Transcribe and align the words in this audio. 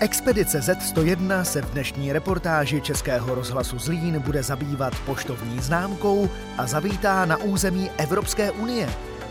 Expedice 0.00 0.60
Z101 0.60 1.42
se 1.42 1.62
v 1.62 1.70
dnešní 1.70 2.12
reportáži 2.12 2.80
Českého 2.80 3.34
rozhlasu 3.34 3.78
Zlín 3.78 4.20
bude 4.20 4.42
zabývat 4.42 5.00
poštovní 5.06 5.60
známkou 5.60 6.30
a 6.58 6.66
zavítá 6.66 7.24
na 7.24 7.36
území 7.36 7.90
Evropské 7.98 8.50
unie. 8.50 8.88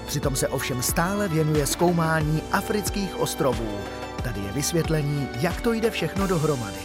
Přitom 0.08 0.36
se 0.36 0.48
ovšem 0.48 0.82
stále 0.82 1.28
věnuje 1.28 1.68
zkoumání 1.68 2.42
afrických 2.52 3.20
ostrovů. 3.20 3.70
Tady 4.24 4.42
je 4.42 4.52
vysvětlení, 4.52 5.28
jak 5.40 5.62
to 5.62 5.74
jde 5.74 5.92
všechno 5.92 6.28
dohromady. 6.28 6.80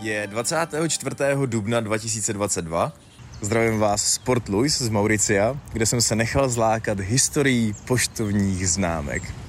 Je 0.00 0.26
24. 0.26 1.16
dubna 1.46 1.80
2022. 1.80 2.92
Zdravím 3.40 3.78
vás 3.78 4.12
z 4.12 4.18
Port 4.18 4.48
Louis 4.48 4.78
z 4.78 4.88
Mauricia, 4.88 5.56
kde 5.72 5.86
jsem 5.86 6.00
se 6.00 6.16
nechal 6.16 6.48
zlákat 6.48 7.00
historií 7.00 7.74
poštovních 7.84 8.68
známek. 8.68 9.45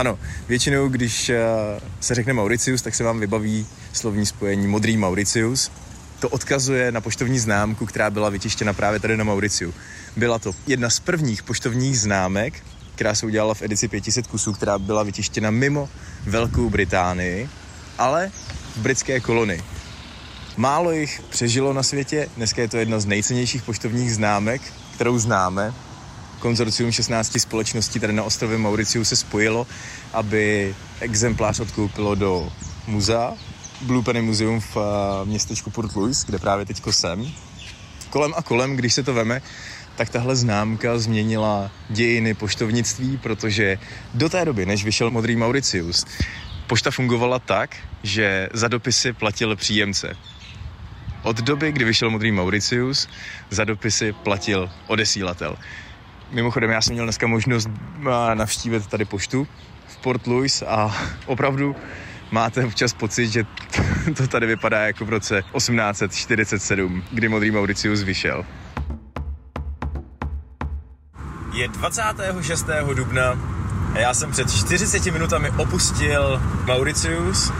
Ano, 0.00 0.18
většinou, 0.48 0.88
když 0.88 1.28
eh, 1.28 1.40
se 2.00 2.14
řekne 2.14 2.32
Mauricius, 2.32 2.82
tak 2.82 2.94
se 2.94 3.04
vám 3.04 3.20
vybaví 3.20 3.66
slovní 3.92 4.26
spojení 4.26 4.66
modrý 4.66 4.96
Mauricius. 4.96 5.70
To 6.20 6.28
odkazuje 6.28 6.92
na 6.92 7.00
poštovní 7.00 7.38
známku, 7.38 7.86
která 7.86 8.10
byla 8.10 8.28
vytištěna 8.28 8.72
právě 8.72 9.00
tady 9.00 9.16
na 9.16 9.24
Mauriciu. 9.24 9.74
Byla 10.16 10.38
to 10.38 10.52
jedna 10.66 10.90
z 10.90 11.00
prvních 11.00 11.42
poštovních 11.42 12.00
známek, 12.00 12.54
která 12.94 13.14
se 13.14 13.26
udělala 13.26 13.54
v 13.54 13.62
edici 13.62 13.88
500 13.88 14.26
kusů, 14.26 14.52
která 14.52 14.78
byla 14.78 15.02
vytištěna 15.02 15.50
mimo 15.50 15.88
Velkou 16.26 16.70
Británii, 16.70 17.48
ale 17.98 18.32
v 18.76 18.80
britské 18.80 19.20
kolonii. 19.20 19.62
Málo 20.56 20.92
jich 20.92 21.22
přežilo 21.30 21.72
na 21.72 21.82
světě, 21.82 22.28
dneska 22.36 22.62
je 22.62 22.68
to 22.68 22.76
jedna 22.76 23.00
z 23.00 23.06
nejcennějších 23.06 23.62
poštovních 23.62 24.14
známek, 24.14 24.62
kterou 24.94 25.18
známe, 25.18 25.74
konzorcium 26.40 26.92
16 26.92 27.40
společností 27.40 28.00
tady 28.00 28.12
na 28.12 28.22
ostrově 28.22 28.58
Mauriciu 28.58 29.04
se 29.04 29.16
spojilo, 29.16 29.66
aby 30.12 30.74
exemplář 31.00 31.60
odkoupilo 31.60 32.14
do 32.14 32.52
muzea, 32.86 33.32
Blue 33.80 34.02
Penny 34.02 34.22
Museum 34.22 34.60
v 34.60 34.76
eh, 34.76 35.26
městečku 35.26 35.70
Port 35.70 35.96
Louis, 35.96 36.24
kde 36.24 36.38
právě 36.38 36.66
teďko 36.66 36.92
jsem. 36.92 37.32
Kolem 38.10 38.32
a 38.36 38.42
kolem, 38.42 38.76
když 38.76 38.94
se 38.94 39.02
to 39.02 39.14
veme, 39.14 39.42
tak 39.96 40.08
tahle 40.08 40.36
známka 40.36 40.98
změnila 40.98 41.70
dějiny 41.88 42.34
poštovnictví, 42.34 43.16
protože 43.16 43.78
do 44.14 44.28
té 44.28 44.44
doby, 44.44 44.66
než 44.66 44.84
vyšel 44.84 45.10
modrý 45.10 45.36
Mauricius, 45.36 46.06
pošta 46.66 46.90
fungovala 46.90 47.38
tak, 47.38 47.76
že 48.02 48.48
za 48.52 48.68
dopisy 48.68 49.12
platil 49.12 49.56
příjemce. 49.56 50.16
Od 51.22 51.36
doby, 51.36 51.72
kdy 51.72 51.84
vyšel 51.84 52.10
modrý 52.10 52.32
Mauricius, 52.32 53.08
za 53.50 53.64
dopisy 53.64 54.12
platil 54.12 54.70
odesílatel. 54.86 55.56
Mimochodem, 56.32 56.70
já 56.70 56.80
jsem 56.80 56.92
měl 56.92 57.04
dneska 57.04 57.26
možnost 57.26 57.70
navštívit 58.34 58.86
tady 58.86 59.04
poštu 59.04 59.48
v 59.86 59.96
Port 59.96 60.26
Louis 60.26 60.62
a 60.62 60.96
opravdu 61.26 61.76
máte 62.30 62.64
občas 62.64 62.92
pocit, 62.92 63.28
že 63.28 63.44
to 64.16 64.26
tady 64.26 64.46
vypadá 64.46 64.86
jako 64.86 65.04
v 65.04 65.08
roce 65.08 65.42
1847, 65.56 67.02
kdy 67.12 67.28
modrý 67.28 67.50
Mauricius 67.50 68.02
vyšel. 68.02 68.44
Je 71.52 71.68
26. 71.68 72.66
dubna 72.94 73.38
a 73.94 73.98
já 73.98 74.14
jsem 74.14 74.30
před 74.30 74.50
40 74.50 75.06
minutami 75.06 75.50
opustil 75.50 76.42
Mauricius, 76.66 77.52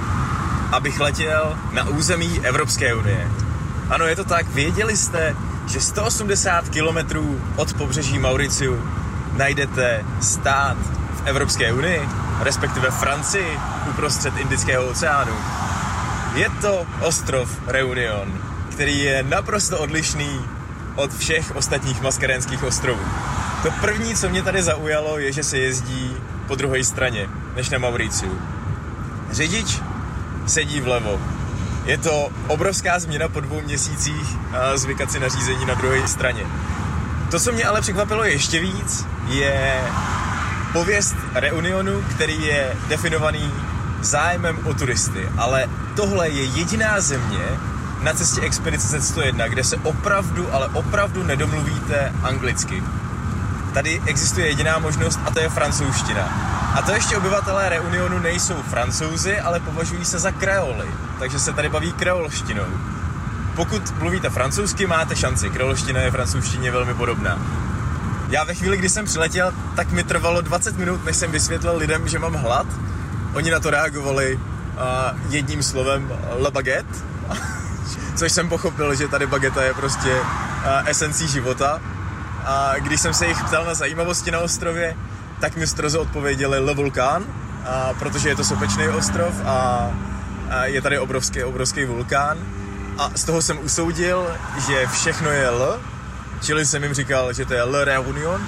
abych 0.73 1.01
letěl 1.01 1.59
na 1.73 1.89
území 1.89 2.41
Evropské 2.43 2.95
unie. 2.95 3.29
Ano, 3.91 4.07
je 4.07 4.17
to 4.17 4.25
tak, 4.25 4.48
věděli 4.48 4.97
jste, 4.97 5.37
že 5.66 5.80
180 5.80 6.69
kilometrů 6.69 7.41
od 7.56 7.75
pobřeží 7.75 8.19
Mauriciu 8.19 8.83
najdete 9.36 10.05
stát 10.20 10.77
v 11.14 11.22
Evropské 11.25 11.72
unii, 11.72 12.08
respektive 12.41 12.91
Francii, 12.91 13.58
uprostřed 13.91 14.36
Indického 14.36 14.86
oceánu. 14.86 15.34
Je 16.34 16.50
to 16.61 16.86
ostrov 17.00 17.58
Reunion, 17.67 18.33
který 18.70 18.98
je 18.98 19.23
naprosto 19.23 19.79
odlišný 19.79 20.40
od 20.95 21.14
všech 21.14 21.57
ostatních 21.57 22.02
maskarénských 22.02 22.64
ostrovů. 22.64 23.05
To 23.62 23.70
první, 23.70 24.14
co 24.14 24.29
mě 24.29 24.42
tady 24.42 24.62
zaujalo, 24.62 25.18
je, 25.18 25.33
že 25.33 25.42
se 25.42 25.58
jezdí 25.58 26.17
po 26.46 26.55
druhé 26.55 26.85
straně, 26.85 27.29
než 27.56 27.70
na 27.70 27.79
Mauriciu. 27.79 28.40
Řidič 29.30 29.80
sedí 30.46 30.80
vlevo, 30.80 31.20
je 31.90 31.98
to 31.98 32.28
obrovská 32.48 32.98
změna 32.98 33.28
po 33.28 33.40
dvou 33.40 33.61
měsících 33.61 34.36
a 34.52 34.77
zvykat 34.77 35.12
si 35.12 35.20
na 35.20 35.28
řízení 35.28 35.67
na 35.67 35.74
druhé 35.74 36.08
straně. 36.08 36.42
To, 37.30 37.40
co 37.40 37.52
mě 37.52 37.64
ale 37.64 37.80
překvapilo 37.80 38.24
ještě 38.24 38.61
víc, 38.61 39.06
je 39.28 39.80
pověst 40.73 41.17
Reunionu, 41.34 42.02
který 42.14 42.45
je 42.45 42.77
definovaný 42.89 43.52
zájmem 44.00 44.58
o 44.64 44.74
turisty. 44.74 45.29
Ale 45.39 45.68
tohle 45.96 46.29
je 46.29 46.45
jediná 46.45 47.00
země 47.00 47.45
na 48.02 48.12
cestě 48.12 48.40
expedice 48.40 48.98
Z101, 48.98 49.48
kde 49.48 49.64
se 49.64 49.77
opravdu, 49.77 50.55
ale 50.55 50.68
opravdu 50.68 51.23
nedomluvíte 51.23 52.12
anglicky. 52.23 52.83
Tady 53.74 54.02
existuje 54.06 54.46
jediná 54.46 54.79
možnost 54.79 55.20
a 55.24 55.30
to 55.30 55.40
je 55.40 55.48
francouzština. 55.48 56.60
A 56.75 56.83
to 56.83 56.92
ještě 56.92 57.17
obyvatelé 57.17 57.69
Reunionu 57.69 58.19
nejsou 58.19 58.55
francouzi, 58.55 59.41
ale 59.41 59.61
považují 59.61 60.05
se 60.05 60.19
za 60.19 60.31
kreoly, 60.31 60.86
takže 61.19 61.39
se 61.39 61.53
tady 61.53 61.69
baví 61.69 61.92
kreolštinou. 61.92 62.67
Pokud 63.55 63.98
mluvíte 63.98 64.31
francouzsky, 64.31 64.86
máte 64.86 65.17
šanci. 65.17 65.51
Kreolština 65.51 66.01
je 66.01 66.11
francouzštině 66.11 66.70
velmi 66.70 66.95
podobná. 66.95 67.39
Já 68.29 68.45
ve 68.45 68.55
chvíli, 68.55 68.77
kdy 68.77 68.89
jsem 68.89 69.05
přiletěl, 69.05 69.53
tak 69.77 69.92
mi 69.92 70.05
trvalo 70.05 70.41
20 70.41 70.77
minut, 70.77 71.05
než 71.05 71.17
jsem 71.17 71.33
vysvětlil 71.33 71.77
lidem, 71.77 72.09
že 72.09 72.19
mám 72.19 72.35
hlad. 72.35 72.67
Oni 73.35 73.51
na 73.51 73.61
to 73.61 73.70
reagovali 73.70 74.35
uh, 74.36 75.33
jedním 75.33 75.63
slovem 75.63 76.13
le 76.30 76.51
baguette, 76.51 76.98
což 78.17 78.33
jsem 78.33 78.48
pochopil, 78.48 78.95
že 78.95 79.09
tady 79.09 79.27
bageta 79.27 79.63
je 79.63 79.75
prostě 79.75 80.20
uh, 80.20 80.89
esencí 80.89 81.29
života 81.29 81.80
a 82.45 82.73
když 82.79 83.01
jsem 83.01 83.14
se 83.14 83.27
jich 83.27 83.45
ptal 83.45 83.64
na 83.64 83.75
zajímavosti 83.75 84.30
na 84.30 84.39
ostrově, 84.39 84.97
tak 85.40 85.56
mi 85.56 85.67
stroze 85.67 85.98
odpověděli 85.98 86.58
Le 86.58 86.74
Vulkán, 86.74 87.24
a 87.67 87.95
protože 87.98 88.28
je 88.28 88.36
to 88.36 88.45
sopečný 88.45 88.89
ostrov 88.89 89.34
a, 89.45 89.90
a 90.51 90.64
je 90.64 90.83
tady 90.83 90.98
obrovský, 90.98 91.45
obrovský 91.45 91.84
vulkán. 91.84 92.39
A 92.98 93.11
z 93.14 93.24
toho 93.24 93.42
jsem 93.42 93.58
usoudil, 93.62 94.27
že 94.67 94.86
všechno 94.86 95.30
je 95.30 95.46
L, 95.46 95.80
čili 96.42 96.67
jsem 96.67 96.83
jim 96.83 96.95
říkal, 96.95 97.33
že 97.33 97.45
to 97.45 97.55
je 97.55 97.62
Le 97.62 97.84
Réunion, 97.84 98.46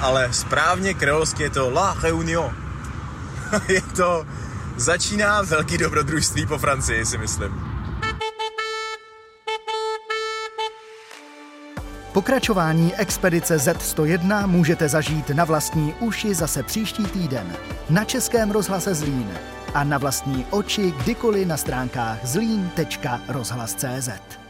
ale 0.00 0.32
správně 0.32 0.94
kreolsky 0.94 1.42
je 1.42 1.50
to 1.50 1.70
La 1.70 1.96
Réunion. 2.02 2.56
je 3.68 3.82
to, 3.82 4.26
začíná 4.76 5.42
velký 5.42 5.78
dobrodružství 5.78 6.46
po 6.46 6.58
Francii, 6.58 7.06
si 7.06 7.18
myslím. 7.18 7.73
Pokračování 12.14 12.94
expedice 12.94 13.56
Z101 13.56 14.46
můžete 14.46 14.88
zažít 14.88 15.30
na 15.30 15.44
vlastní 15.44 15.94
uši 16.00 16.34
zase 16.34 16.62
příští 16.62 17.04
týden 17.04 17.56
na 17.90 18.04
Českém 18.04 18.50
rozhlase 18.50 18.94
Zlín 18.94 19.30
a 19.74 19.84
na 19.84 19.98
vlastní 19.98 20.46
oči 20.50 20.94
kdykoliv 21.02 21.48
na 21.48 21.56
stránkách 21.56 22.26
zlín.rozhlas.cz. 22.26 24.43